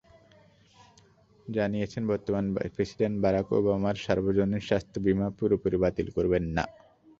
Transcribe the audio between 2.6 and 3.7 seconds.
president Barack